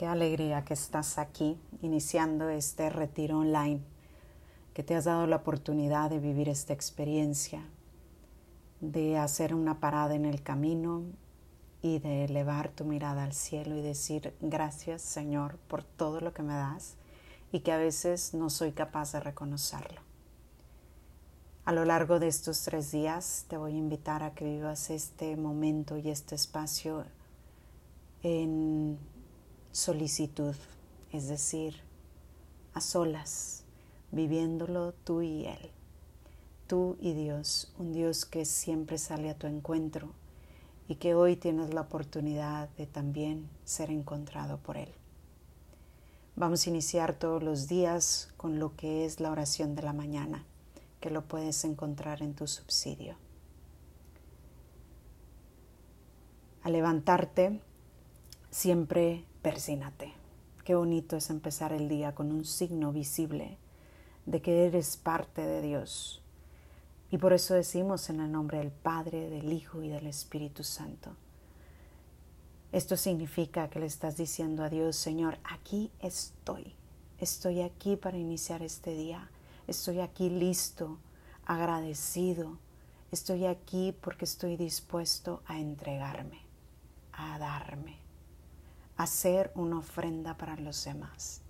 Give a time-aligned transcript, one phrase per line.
[0.00, 3.82] Qué alegría que estás aquí iniciando este retiro online,
[4.72, 7.62] que te has dado la oportunidad de vivir esta experiencia,
[8.80, 11.02] de hacer una parada en el camino
[11.82, 16.44] y de elevar tu mirada al cielo y decir gracias Señor por todo lo que
[16.44, 16.96] me das
[17.52, 20.00] y que a veces no soy capaz de reconocerlo.
[21.66, 25.36] A lo largo de estos tres días te voy a invitar a que vivas este
[25.36, 27.04] momento y este espacio
[28.22, 28.98] en
[29.72, 30.54] solicitud,
[31.12, 31.76] es decir,
[32.74, 33.64] a solas,
[34.10, 35.70] viviéndolo tú y Él,
[36.66, 40.10] tú y Dios, un Dios que siempre sale a tu encuentro
[40.88, 44.92] y que hoy tienes la oportunidad de también ser encontrado por Él.
[46.36, 50.44] Vamos a iniciar todos los días con lo que es la oración de la mañana,
[51.00, 53.14] que lo puedes encontrar en tu subsidio.
[56.62, 57.60] Al levantarte,
[58.50, 60.12] siempre persínate.
[60.64, 63.56] Qué bonito es empezar el día con un signo visible
[64.26, 66.22] de que eres parte de Dios.
[67.10, 71.16] Y por eso decimos en el nombre del Padre, del Hijo y del Espíritu Santo.
[72.72, 76.74] Esto significa que le estás diciendo a Dios, Señor, aquí estoy.
[77.18, 79.28] Estoy aquí para iniciar este día.
[79.66, 80.98] Estoy aquí listo,
[81.46, 82.58] agradecido.
[83.10, 86.42] Estoy aquí porque estoy dispuesto a entregarme,
[87.12, 87.99] a darme
[89.02, 91.40] hacer una ofrenda para los demás.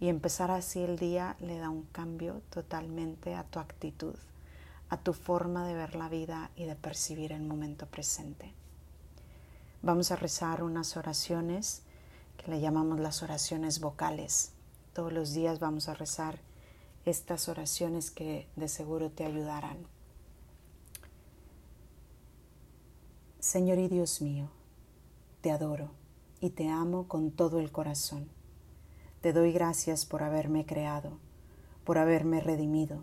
[0.00, 4.16] Y empezar así el día le da un cambio totalmente a tu actitud,
[4.90, 8.52] a tu forma de ver la vida y de percibir el momento presente.
[9.80, 11.82] Vamos a rezar unas oraciones
[12.36, 14.52] que le llamamos las oraciones vocales.
[14.92, 16.38] Todos los días vamos a rezar
[17.06, 19.78] estas oraciones que de seguro te ayudarán.
[23.38, 24.50] Señor y Dios mío,
[25.40, 25.99] te adoro
[26.40, 28.28] y te amo con todo el corazón.
[29.20, 31.18] Te doy gracias por haberme creado,
[31.84, 33.02] por haberme redimido,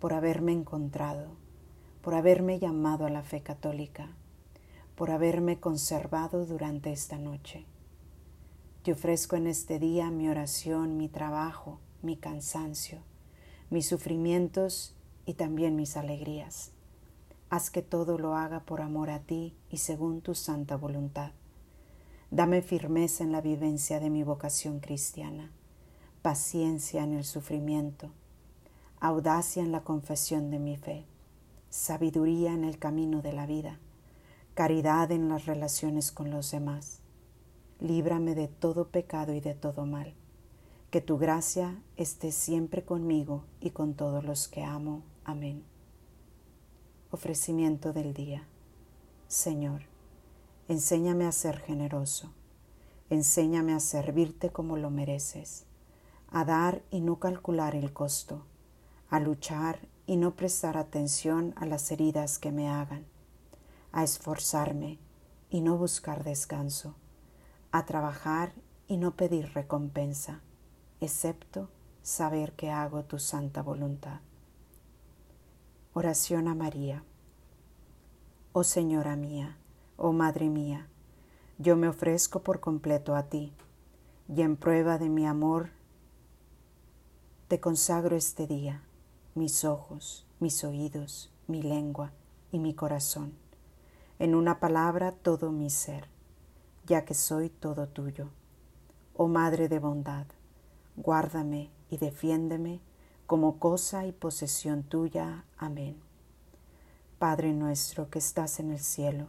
[0.00, 1.28] por haberme encontrado,
[2.02, 4.08] por haberme llamado a la fe católica,
[4.96, 7.64] por haberme conservado durante esta noche.
[8.82, 13.00] Te ofrezco en este día mi oración, mi trabajo, mi cansancio,
[13.70, 14.94] mis sufrimientos
[15.24, 16.72] y también mis alegrías.
[17.50, 21.32] Haz que todo lo haga por amor a ti y según tu santa voluntad.
[22.30, 25.52] Dame firmeza en la vivencia de mi vocación cristiana,
[26.22, 28.10] paciencia en el sufrimiento,
[29.00, 31.04] audacia en la confesión de mi fe,
[31.70, 33.78] sabiduría en el camino de la vida,
[34.54, 36.98] caridad en las relaciones con los demás.
[37.78, 40.14] Líbrame de todo pecado y de todo mal.
[40.90, 45.02] Que tu gracia esté siempre conmigo y con todos los que amo.
[45.24, 45.62] Amén.
[47.12, 48.48] Ofrecimiento del día.
[49.28, 49.82] Señor,
[50.68, 52.32] Enséñame a ser generoso.
[53.08, 55.64] Enséñame a servirte como lo mereces,
[56.28, 58.44] a dar y no calcular el costo,
[59.08, 63.06] a luchar y no prestar atención a las heridas que me hagan,
[63.92, 64.98] a esforzarme
[65.50, 66.96] y no buscar descanso,
[67.70, 68.52] a trabajar
[68.88, 70.40] y no pedir recompensa,
[71.00, 71.68] excepto
[72.02, 74.20] saber que hago tu santa voluntad.
[75.92, 77.04] Oración a María.
[78.52, 79.58] Oh Señora mía,
[79.98, 80.88] Oh Madre mía,
[81.58, 83.54] yo me ofrezco por completo a ti,
[84.28, 85.70] y en prueba de mi amor
[87.48, 88.82] te consagro este día,
[89.34, 92.12] mis ojos, mis oídos, mi lengua
[92.52, 93.32] y mi corazón,
[94.18, 96.08] en una palabra todo mi ser,
[96.84, 98.28] ya que soy todo tuyo.
[99.16, 100.26] Oh Madre de bondad,
[100.96, 102.80] guárdame y defiéndeme
[103.26, 105.44] como cosa y posesión tuya.
[105.56, 105.96] Amén.
[107.18, 109.28] Padre nuestro que estás en el cielo,